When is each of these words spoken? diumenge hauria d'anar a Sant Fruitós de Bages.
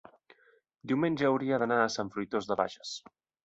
diumenge 0.93 1.29
hauria 1.31 1.61
d'anar 1.65 1.79
a 1.85 1.95
Sant 1.99 2.13
Fruitós 2.17 2.51
de 2.53 2.61
Bages. 2.65 2.99